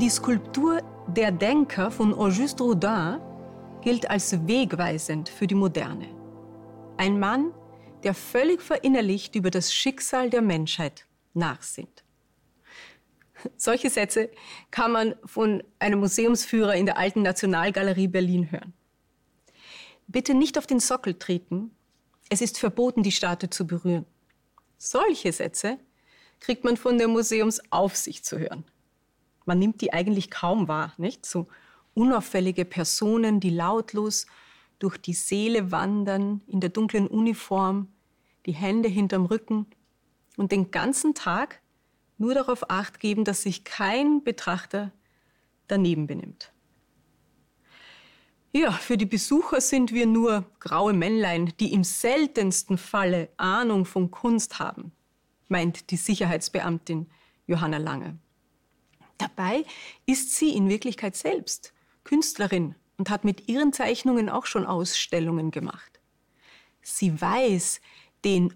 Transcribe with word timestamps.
Die 0.00 0.10
Skulptur 0.10 0.80
Der 1.08 1.32
Denker 1.32 1.90
von 1.90 2.14
Auguste 2.14 2.62
Rodin 2.62 3.20
gilt 3.82 4.08
als 4.08 4.46
wegweisend 4.46 5.28
für 5.28 5.48
die 5.48 5.56
Moderne. 5.56 6.06
Ein 6.96 7.18
Mann, 7.18 7.52
der 8.04 8.14
völlig 8.14 8.62
verinnerlicht 8.62 9.34
über 9.34 9.50
das 9.50 9.74
Schicksal 9.74 10.30
der 10.30 10.40
Menschheit 10.40 11.04
nachsinnt. 11.34 12.04
Solche 13.56 13.90
Sätze 13.90 14.30
kann 14.70 14.92
man 14.92 15.16
von 15.24 15.64
einem 15.80 15.98
Museumsführer 15.98 16.76
in 16.76 16.86
der 16.86 16.96
Alten 16.96 17.22
Nationalgalerie 17.22 18.06
Berlin 18.06 18.52
hören. 18.52 18.74
Bitte 20.06 20.34
nicht 20.34 20.58
auf 20.58 20.68
den 20.68 20.78
Sockel 20.78 21.14
treten. 21.14 21.72
Es 22.28 22.40
ist 22.40 22.60
verboten, 22.60 23.02
die 23.02 23.10
Statue 23.10 23.50
zu 23.50 23.66
berühren. 23.66 24.06
Solche 24.76 25.32
Sätze 25.32 25.76
kriegt 26.38 26.62
man 26.62 26.76
von 26.76 26.98
der 26.98 27.08
Museumsaufsicht 27.08 28.24
zu 28.24 28.38
hören. 28.38 28.64
Man 29.48 29.60
nimmt 29.60 29.80
die 29.80 29.94
eigentlich 29.94 30.30
kaum 30.30 30.68
wahr, 30.68 30.92
nicht? 30.98 31.24
So 31.24 31.48
unauffällige 31.94 32.66
Personen, 32.66 33.40
die 33.40 33.48
lautlos 33.48 34.26
durch 34.78 34.98
die 34.98 35.14
Seele 35.14 35.72
wandern, 35.72 36.42
in 36.46 36.60
der 36.60 36.68
dunklen 36.68 37.06
Uniform, 37.06 37.88
die 38.44 38.52
Hände 38.52 38.90
hinterm 38.90 39.24
Rücken 39.24 39.64
und 40.36 40.52
den 40.52 40.70
ganzen 40.70 41.14
Tag 41.14 41.62
nur 42.18 42.34
darauf 42.34 42.68
acht 42.68 43.00
geben, 43.00 43.24
dass 43.24 43.40
sich 43.40 43.64
kein 43.64 44.22
Betrachter 44.22 44.92
daneben 45.66 46.06
benimmt. 46.06 46.52
Ja, 48.52 48.70
für 48.70 48.98
die 48.98 49.06
Besucher 49.06 49.62
sind 49.62 49.94
wir 49.94 50.04
nur 50.04 50.44
graue 50.60 50.92
Männlein, 50.92 51.54
die 51.58 51.72
im 51.72 51.84
seltensten 51.84 52.76
Falle 52.76 53.30
Ahnung 53.38 53.86
von 53.86 54.10
Kunst 54.10 54.58
haben, 54.58 54.92
meint 55.48 55.90
die 55.90 55.96
Sicherheitsbeamtin 55.96 57.06
Johanna 57.46 57.78
Lange. 57.78 58.18
Dabei 59.18 59.64
ist 60.06 60.34
sie 60.36 60.54
in 60.54 60.68
Wirklichkeit 60.68 61.16
selbst 61.16 61.72
Künstlerin 62.04 62.74
und 62.96 63.10
hat 63.10 63.24
mit 63.24 63.48
ihren 63.48 63.72
Zeichnungen 63.72 64.28
auch 64.28 64.46
schon 64.46 64.64
Ausstellungen 64.64 65.50
gemacht. 65.50 66.00
Sie 66.82 67.20
weiß 67.20 67.80
den 68.24 68.54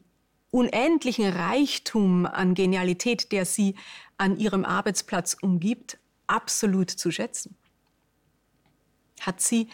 unendlichen 0.50 1.28
Reichtum 1.28 2.26
an 2.26 2.54
Genialität, 2.54 3.32
der 3.32 3.44
sie 3.44 3.74
an 4.18 4.36
ihrem 4.36 4.64
Arbeitsplatz 4.64 5.36
umgibt, 5.40 5.98
absolut 6.26 6.90
zu 6.90 7.10
schätzen. 7.10 7.56
Hat 9.20 9.40
sie 9.40 9.68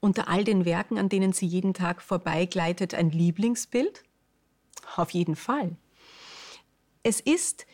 unter 0.00 0.28
all 0.28 0.44
den 0.44 0.64
Werken, 0.64 0.98
an 0.98 1.08
denen 1.08 1.32
sie 1.32 1.46
jeden 1.46 1.74
Tag 1.74 2.02
vorbeigleitet, 2.02 2.94
ein 2.94 3.10
Lieblingsbild? 3.10 4.02
Auf 4.96 5.10
jeden 5.10 5.36
Fall. 5.36 5.76
Es 7.02 7.20
ist 7.20 7.66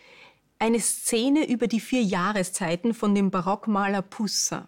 eine 0.59 0.81
Szene 0.81 1.49
über 1.49 1.67
die 1.67 1.81
vier 1.81 2.03
Jahreszeiten 2.03 2.95
von 2.95 3.15
dem 3.15 3.31
Barockmaler 3.31 4.03
Poussin. 4.03 4.67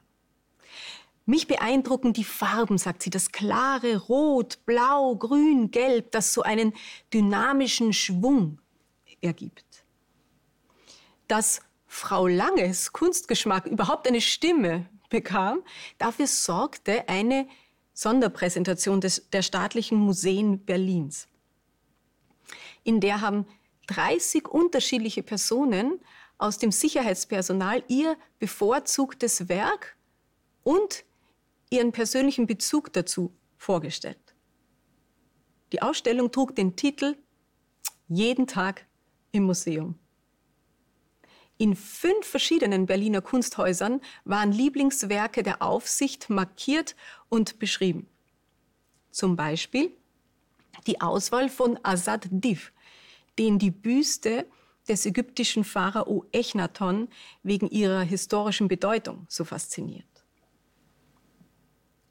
Mich 1.26 1.46
beeindrucken 1.46 2.12
die 2.12 2.24
Farben, 2.24 2.78
sagt 2.78 3.02
sie, 3.02 3.10
das 3.10 3.30
klare 3.30 3.96
Rot, 3.96 4.64
Blau, 4.66 5.14
Grün, 5.16 5.70
Gelb, 5.70 6.10
das 6.12 6.32
so 6.32 6.42
einen 6.42 6.72
dynamischen 7.12 7.92
Schwung 7.92 8.58
ergibt. 9.20 9.84
Dass 11.28 11.60
Frau 11.86 12.26
Langes 12.26 12.92
Kunstgeschmack 12.92 13.66
überhaupt 13.66 14.08
eine 14.08 14.20
Stimme 14.20 14.88
bekam, 15.08 15.62
dafür 15.98 16.26
sorgte 16.26 17.08
eine 17.08 17.46
Sonderpräsentation 17.92 19.00
des, 19.00 19.28
der 19.30 19.42
staatlichen 19.42 19.98
Museen 19.98 20.64
Berlins. 20.64 21.28
In 22.82 23.00
der 23.00 23.20
haben 23.20 23.46
30 23.90 24.48
unterschiedliche 24.48 25.22
Personen 25.22 26.00
aus 26.38 26.58
dem 26.58 26.72
Sicherheitspersonal 26.72 27.82
ihr 27.88 28.16
bevorzugtes 28.38 29.48
Werk 29.48 29.96
und 30.62 31.04
ihren 31.70 31.92
persönlichen 31.92 32.46
Bezug 32.46 32.92
dazu 32.92 33.34
vorgestellt. 33.56 34.34
Die 35.72 35.82
Ausstellung 35.82 36.30
trug 36.30 36.54
den 36.54 36.76
Titel 36.76 37.16
Jeden 38.08 38.46
Tag 38.46 38.86
im 39.32 39.44
Museum. 39.44 39.96
In 41.58 41.76
fünf 41.76 42.26
verschiedenen 42.26 42.86
Berliner 42.86 43.20
Kunsthäusern 43.20 44.00
waren 44.24 44.50
Lieblingswerke 44.50 45.42
der 45.42 45.62
Aufsicht 45.62 46.30
markiert 46.30 46.96
und 47.28 47.58
beschrieben. 47.58 48.08
Zum 49.10 49.36
Beispiel 49.36 49.94
die 50.86 51.00
Auswahl 51.00 51.48
von 51.48 51.78
Asad 51.82 52.28
Div, 52.30 52.72
den 53.40 53.58
die 53.58 53.70
Büste 53.70 54.46
des 54.86 55.06
ägyptischen 55.06 55.64
Pharao 55.64 56.26
Echnaton 56.30 57.08
wegen 57.42 57.70
ihrer 57.70 58.02
historischen 58.02 58.68
Bedeutung 58.68 59.24
so 59.30 59.44
fasziniert. 59.44 60.04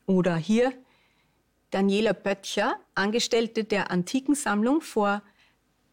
Oder 0.08 0.36
hier 0.38 0.74
Daniela 1.70 2.14
Böttcher, 2.14 2.80
Angestellte 2.96 3.64
der 3.64 3.92
Antikensammlung, 3.92 4.82
vor 4.82 5.22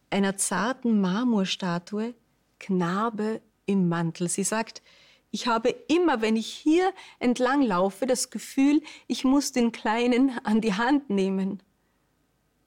einer 0.09 0.37
zarten 0.37 0.99
Marmorstatue 1.01 2.15
Knabe 2.57 3.41
im 3.67 3.87
Mantel. 3.89 4.29
Sie 4.29 4.43
sagt, 4.43 4.81
ich 5.29 5.45
habe 5.45 5.69
immer, 5.69 6.21
wenn 6.21 6.35
ich 6.35 6.47
hier 6.47 6.91
entlang 7.19 7.61
laufe, 7.61 8.07
das 8.07 8.31
Gefühl, 8.31 8.81
ich 9.05 9.23
muss 9.23 9.51
den 9.51 9.71
Kleinen 9.71 10.31
an 10.43 10.61
die 10.61 10.73
Hand 10.73 11.11
nehmen 11.11 11.61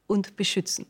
und 0.06 0.37
beschützen. 0.37 0.87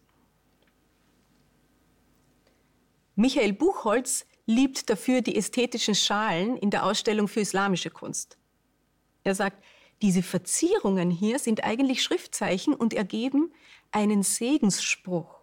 Michael 3.20 3.52
Buchholz 3.52 4.24
liebt 4.46 4.88
dafür 4.88 5.20
die 5.20 5.36
ästhetischen 5.36 5.94
Schalen 5.94 6.56
in 6.56 6.70
der 6.70 6.86
Ausstellung 6.86 7.28
für 7.28 7.40
islamische 7.40 7.90
Kunst. 7.90 8.38
Er 9.24 9.34
sagt, 9.34 9.62
diese 10.00 10.22
Verzierungen 10.22 11.10
hier 11.10 11.38
sind 11.38 11.62
eigentlich 11.62 12.02
Schriftzeichen 12.02 12.72
und 12.72 12.94
ergeben 12.94 13.52
einen 13.90 14.22
Segensspruch. 14.22 15.38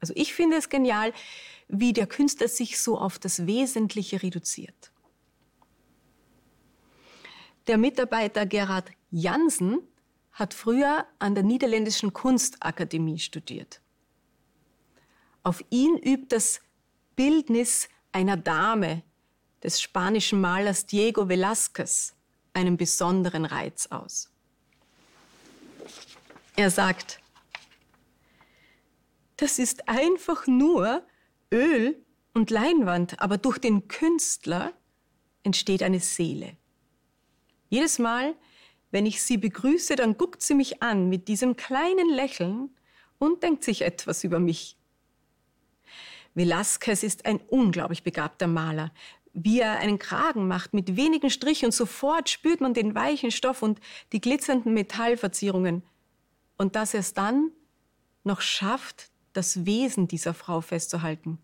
Also 0.00 0.12
ich 0.16 0.34
finde 0.34 0.56
es 0.56 0.70
genial, 0.70 1.12
wie 1.68 1.92
der 1.92 2.08
Künstler 2.08 2.48
sich 2.48 2.80
so 2.80 2.98
auf 2.98 3.20
das 3.20 3.46
Wesentliche 3.46 4.20
reduziert. 4.20 4.90
Der 7.68 7.78
Mitarbeiter 7.78 8.44
Gerhard 8.44 8.90
Jansen 9.12 9.82
hat 10.32 10.52
früher 10.52 11.06
an 11.20 11.36
der 11.36 11.44
Niederländischen 11.44 12.12
Kunstakademie 12.12 13.20
studiert. 13.20 13.80
Auf 15.44 15.62
ihn 15.70 15.96
übt 15.96 16.34
das 16.34 16.60
Bildnis 17.18 17.88
einer 18.12 18.36
Dame 18.36 19.02
des 19.64 19.80
spanischen 19.80 20.40
Malers 20.40 20.86
Diego 20.86 21.22
Velázquez 21.22 22.12
einen 22.52 22.76
besonderen 22.76 23.44
Reiz 23.44 23.88
aus. 23.88 24.30
Er 26.54 26.70
sagt, 26.70 27.18
das 29.36 29.58
ist 29.58 29.88
einfach 29.88 30.46
nur 30.46 31.04
Öl 31.52 32.00
und 32.34 32.50
Leinwand, 32.50 33.20
aber 33.20 33.36
durch 33.36 33.58
den 33.58 33.88
Künstler 33.88 34.72
entsteht 35.42 35.82
eine 35.82 35.98
Seele. 35.98 36.56
Jedes 37.68 37.98
Mal, 37.98 38.36
wenn 38.92 39.06
ich 39.06 39.24
sie 39.24 39.38
begrüße, 39.38 39.96
dann 39.96 40.16
guckt 40.16 40.40
sie 40.40 40.54
mich 40.54 40.84
an 40.84 41.08
mit 41.08 41.26
diesem 41.26 41.56
kleinen 41.56 42.10
Lächeln 42.10 42.70
und 43.18 43.42
denkt 43.42 43.64
sich 43.64 43.82
etwas 43.82 44.22
über 44.22 44.38
mich. 44.38 44.77
Velázquez 46.38 47.02
ist 47.02 47.26
ein 47.26 47.40
unglaublich 47.48 48.02
begabter 48.02 48.46
Maler 48.46 48.92
wie 49.44 49.60
er 49.60 49.78
einen 49.78 49.98
Kragen 49.98 50.48
macht 50.48 50.74
mit 50.74 50.96
wenigen 50.96 51.30
Strichen 51.30 51.66
und 51.66 51.72
sofort 51.72 52.28
spürt 52.28 52.60
man 52.60 52.74
den 52.74 52.94
weichen 52.94 53.30
Stoff 53.30 53.62
und 53.62 53.80
die 54.12 54.20
glitzernden 54.20 54.74
Metallverzierungen. 54.74 55.82
Und 56.56 56.76
dass 56.76 56.94
er 56.94 57.00
es 57.00 57.14
dann 57.14 57.52
noch 58.24 58.40
schafft, 58.40 59.10
das 59.32 59.64
Wesen 59.64 60.08
dieser 60.08 60.34
Frau 60.34 60.60
festzuhalten, 60.60 61.38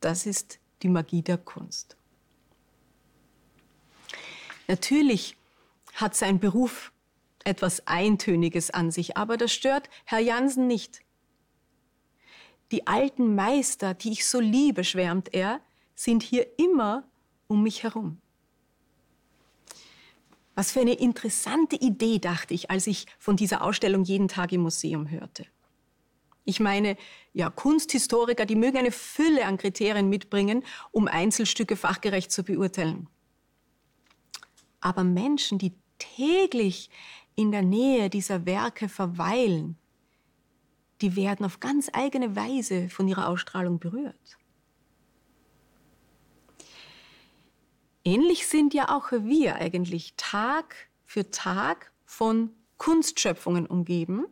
das 0.00 0.26
ist 0.26 0.58
die 0.82 0.88
Magie 0.88 1.22
der 1.22 1.38
Kunst. 1.38 1.96
Natürlich 4.66 5.36
hat 5.94 6.16
sein 6.16 6.40
Beruf 6.40 6.92
etwas 7.44 7.86
Eintöniges 7.86 8.70
an 8.70 8.90
sich, 8.90 9.16
aber 9.16 9.36
das 9.36 9.52
stört 9.52 9.88
Herr 10.04 10.18
Jansen 10.18 10.66
nicht. 10.66 11.03
Die 12.74 12.88
alten 12.88 13.36
Meister, 13.36 13.94
die 13.94 14.10
ich 14.10 14.26
so 14.26 14.40
liebe, 14.40 14.82
schwärmt 14.82 15.32
er, 15.32 15.60
sind 15.94 16.24
hier 16.24 16.58
immer 16.58 17.04
um 17.46 17.62
mich 17.62 17.84
herum. 17.84 18.20
Was 20.56 20.72
für 20.72 20.80
eine 20.80 20.94
interessante 20.94 21.76
Idee, 21.76 22.18
dachte 22.18 22.52
ich, 22.52 22.72
als 22.72 22.88
ich 22.88 23.06
von 23.20 23.36
dieser 23.36 23.62
Ausstellung 23.62 24.02
jeden 24.02 24.26
Tag 24.26 24.50
im 24.50 24.62
Museum 24.62 25.08
hörte. 25.08 25.46
Ich 26.44 26.58
meine, 26.58 26.96
ja, 27.32 27.48
Kunsthistoriker, 27.48 28.44
die 28.44 28.56
mögen 28.56 28.78
eine 28.78 28.90
Fülle 28.90 29.46
an 29.46 29.56
Kriterien 29.56 30.08
mitbringen, 30.08 30.64
um 30.90 31.06
Einzelstücke 31.06 31.76
fachgerecht 31.76 32.32
zu 32.32 32.42
beurteilen. 32.42 33.08
Aber 34.80 35.04
Menschen, 35.04 35.58
die 35.58 35.74
täglich 36.00 36.90
in 37.36 37.52
der 37.52 37.62
Nähe 37.62 38.10
dieser 38.10 38.46
Werke 38.46 38.88
verweilen, 38.88 39.78
die 41.00 41.16
werden 41.16 41.44
auf 41.44 41.60
ganz 41.60 41.90
eigene 41.92 42.36
Weise 42.36 42.88
von 42.88 43.08
ihrer 43.08 43.28
Ausstrahlung 43.28 43.78
berührt. 43.78 44.38
Ähnlich 48.04 48.46
sind 48.46 48.74
ja 48.74 48.94
auch 48.94 49.12
wir 49.12 49.56
eigentlich 49.56 50.14
Tag 50.16 50.76
für 51.06 51.30
Tag 51.30 51.90
von 52.04 52.50
Kunstschöpfungen 52.76 53.66
umgeben, 53.66 54.26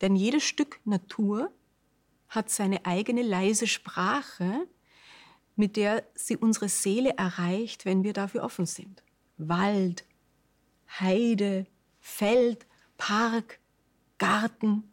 denn 0.00 0.14
jedes 0.14 0.44
Stück 0.44 0.80
Natur 0.84 1.50
hat 2.28 2.50
seine 2.50 2.84
eigene 2.86 3.22
leise 3.22 3.66
Sprache, 3.66 4.68
mit 5.56 5.76
der 5.76 6.04
sie 6.14 6.36
unsere 6.36 6.68
Seele 6.68 7.14
erreicht, 7.16 7.84
wenn 7.84 8.04
wir 8.04 8.12
dafür 8.12 8.44
offen 8.44 8.66
sind. 8.66 9.02
Wald, 9.38 10.04
Heide, 11.00 11.66
Feld, 12.00 12.66
Park, 12.98 13.58
Garten. 14.18 14.92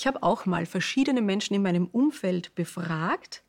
Ich 0.00 0.06
habe 0.06 0.22
auch 0.22 0.46
mal 0.46 0.64
verschiedene 0.64 1.20
Menschen 1.20 1.52
in 1.52 1.60
meinem 1.60 1.86
Umfeld 1.86 2.54
befragt, 2.54 3.44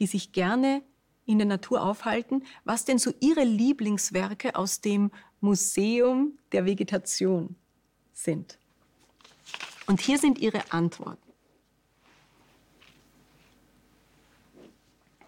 die 0.00 0.08
sich 0.08 0.32
gerne 0.32 0.82
in 1.26 1.38
der 1.38 1.46
Natur 1.46 1.80
aufhalten, 1.80 2.42
was 2.64 2.84
denn 2.84 2.98
so 2.98 3.14
ihre 3.20 3.44
Lieblingswerke 3.44 4.56
aus 4.56 4.80
dem 4.80 5.12
Museum 5.38 6.36
der 6.50 6.64
Vegetation 6.64 7.54
sind. 8.12 8.58
Und 9.86 10.00
hier 10.00 10.18
sind 10.18 10.40
ihre 10.40 10.72
Antworten. 10.72 11.32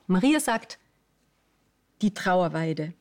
Maria 0.08 0.40
sagt, 0.40 0.80
die 2.02 2.12
Trauerweide. 2.12 2.94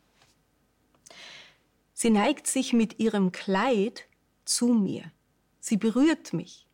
Sie 1.92 2.12
neigt 2.12 2.46
sich 2.46 2.72
mit 2.74 3.00
ihrem 3.00 3.32
Kleid 3.32 4.06
zu 4.46 4.68
mir. 4.68 5.12
Sie 5.60 5.78
berührt 5.78 6.34
mich. 6.34 6.67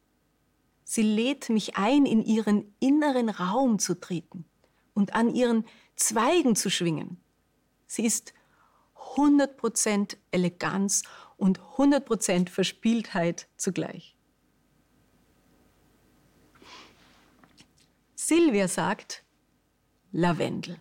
Sie 0.94 1.01
lädt 1.01 1.50
mich 1.50 1.75
ein, 1.75 2.06
in 2.06 2.22
ihren 2.24 2.72
inneren 2.80 3.30
Raum 3.30 3.80
zu 3.80 4.00
treten 4.00 4.45
und 4.94 5.16
an 5.16 5.34
ihren 5.34 5.66
Zweigen 5.95 6.56
zu 6.56 6.69
schwingen. 6.69 7.19
Sie 7.88 8.06
ist 8.06 8.36
100% 9.16 10.18
Eleganz 10.30 11.01
und 11.36 11.60
100% 11.60 12.48
Verspieltheit 12.48 13.48
zugleich. 13.57 14.16
Silvia 18.13 18.68
sagt 18.68 19.24
Lavendel. 20.12 20.80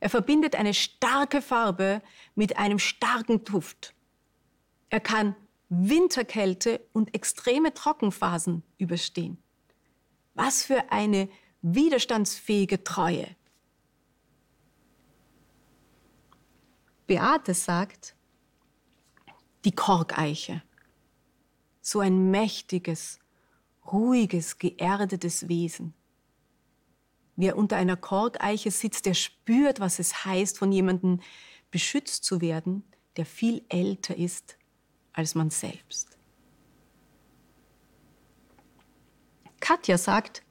Er 0.00 0.10
verbindet 0.10 0.56
eine 0.56 0.74
starke 0.74 1.40
Farbe 1.40 2.02
mit 2.34 2.56
einem 2.56 2.80
starken 2.80 3.44
Duft. 3.44 3.94
Er 4.88 4.98
kann 4.98 5.36
Winterkälte 5.72 6.84
und 6.92 7.14
extreme 7.14 7.72
Trockenphasen 7.72 8.64
überstehen. 8.76 9.38
Was 10.34 10.64
für 10.64 10.90
eine 10.90 11.28
widerstandsfähige 11.62 12.82
Treue. 12.82 13.36
Beate 17.06 17.54
sagt, 17.54 18.16
die 19.64 19.70
Korkeiche. 19.70 20.62
So 21.80 22.00
ein 22.00 22.32
mächtiges, 22.32 23.20
ruhiges, 23.92 24.58
geerdetes 24.58 25.48
Wesen. 25.48 25.94
Wer 27.36 27.56
unter 27.56 27.76
einer 27.76 27.96
Korkeiche 27.96 28.72
sitzt, 28.72 29.06
der 29.06 29.14
spürt, 29.14 29.78
was 29.78 30.00
es 30.00 30.24
heißt, 30.24 30.58
von 30.58 30.72
jemandem 30.72 31.20
beschützt 31.70 32.24
zu 32.24 32.40
werden, 32.40 32.82
der 33.16 33.24
viel 33.24 33.64
älter 33.68 34.16
ist 34.16 34.56
als 35.12 35.34
man 35.34 35.50
selbst. 35.50 36.16
Katja 39.60 39.98
sagt, 39.98 40.42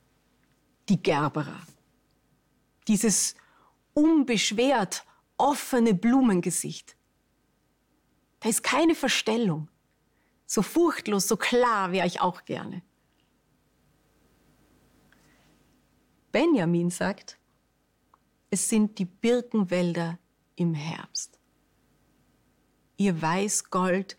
die 0.88 1.02
Gerberer. 1.02 1.62
Dieses 2.88 3.36
unbeschwert 3.94 5.06
offene 5.38 5.94
Blumengesicht. 5.94 6.96
Da 8.40 8.50
ist 8.50 8.64
keine 8.64 8.96
Verstellung. 8.96 9.68
So 10.46 10.62
furchtlos, 10.62 11.28
so 11.28 11.38
klar 11.38 11.92
wäre 11.92 12.08
ich 12.08 12.22
auch 12.22 12.46
gerne. 12.46 12.82
Benjamin 16.32 16.90
sagt, 16.90 17.38
es 18.50 18.70
sind 18.70 18.98
die 19.00 19.06
Birkenwälder 19.06 20.18
im 20.56 20.74
Herbst. 20.74 21.40
Ihr 22.98 23.22
Weißgold 23.22 24.18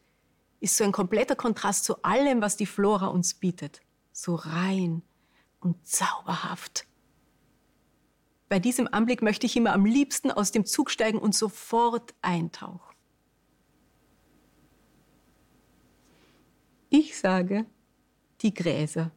ist 0.61 0.77
so 0.77 0.85
ein 0.85 0.93
kompletter 0.93 1.37
Kontrast 1.37 1.85
zu 1.85 2.03
allem, 2.03 2.43
was 2.43 2.57
die 2.57 2.67
Flora 2.67 3.07
uns 3.07 3.35
bietet. 3.35 3.81
So 4.13 4.35
rein 4.35 5.03
und 5.61 5.87
zauberhaft. 5.87 6.87
Bei 8.49 8.59
diesem 8.59 8.89
Anblick 8.93 9.23
möchte 9.23 9.47
ich 9.47 9.57
immer 9.57 9.73
am 9.73 9.85
liebsten 9.85 10.31
aus 10.31 10.51
dem 10.51 10.67
Zug 10.67 10.91
steigen 10.91 11.19
und 11.19 11.35
sofort 11.35 12.15
eintauchen. 12.21 12.97
Ich 16.89 17.17
sage, 17.17 17.67
die 18.41 18.53
Gräser, 18.53 19.13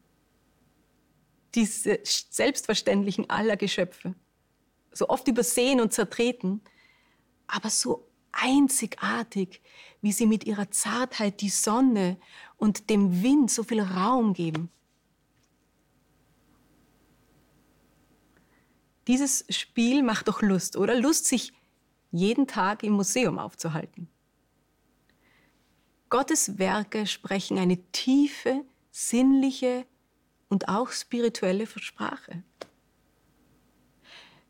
diese 1.54 1.98
selbstverständlichen 2.04 3.28
aller 3.28 3.56
Geschöpfe, 3.56 4.14
so 4.92 5.08
oft 5.08 5.26
übersehen 5.26 5.80
und 5.80 5.92
zertreten, 5.92 6.60
aber 7.48 7.70
so 7.70 8.08
einzigartig, 8.34 9.60
wie 10.00 10.12
sie 10.12 10.26
mit 10.26 10.44
ihrer 10.44 10.70
Zartheit 10.70 11.40
die 11.40 11.48
Sonne 11.48 12.18
und 12.56 12.90
dem 12.90 13.22
Wind 13.22 13.50
so 13.50 13.62
viel 13.62 13.80
Raum 13.80 14.34
geben. 14.34 14.70
Dieses 19.06 19.44
Spiel 19.50 20.02
macht 20.02 20.28
doch 20.28 20.40
Lust, 20.40 20.76
oder? 20.76 20.98
Lust, 20.98 21.26
sich 21.26 21.52
jeden 22.10 22.46
Tag 22.46 22.82
im 22.82 22.92
Museum 22.92 23.38
aufzuhalten. 23.38 24.08
Gottes 26.08 26.58
Werke 26.58 27.06
sprechen 27.06 27.58
eine 27.58 27.76
tiefe, 27.90 28.64
sinnliche 28.90 29.84
und 30.48 30.68
auch 30.68 30.90
spirituelle 30.90 31.66
Sprache. 31.66 32.44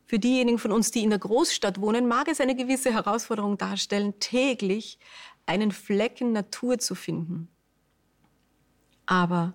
Für 0.05 0.19
diejenigen 0.19 0.59
von 0.59 0.71
uns, 0.71 0.91
die 0.91 1.03
in 1.03 1.09
der 1.09 1.19
Großstadt 1.19 1.81
wohnen, 1.81 2.07
mag 2.07 2.27
es 2.27 2.39
eine 2.39 2.55
gewisse 2.55 2.93
Herausforderung 2.93 3.57
darstellen, 3.57 4.19
täglich 4.19 4.99
einen 5.45 5.71
Flecken 5.71 6.31
Natur 6.31 6.77
zu 6.77 6.93
finden. 6.95 7.49
Aber 9.05 9.53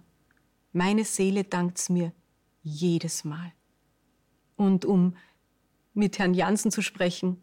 meine 0.72 1.04
Seele 1.04 1.44
dankt's 1.44 1.88
mir 1.88 2.12
jedes 2.62 3.24
Mal. 3.24 3.52
Und 4.56 4.84
um 4.84 5.16
mit 5.94 6.18
Herrn 6.18 6.34
Jansen 6.34 6.70
zu 6.70 6.82
sprechen, 6.82 7.42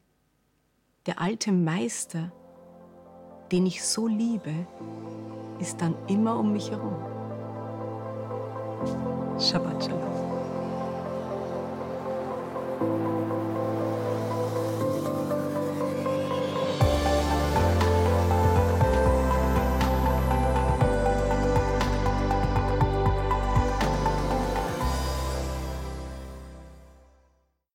der 1.06 1.20
alte 1.22 1.52
Meister, 1.52 2.32
den 3.52 3.66
ich 3.66 3.84
so 3.84 4.08
liebe, 4.08 4.68
ist 5.60 5.82
dann 5.82 5.96
immer 6.08 6.38
um 6.38 6.54
mich 6.54 6.70
herum. 6.70 6.96
Shabbat 9.40 9.84
Shalom. 9.84 10.27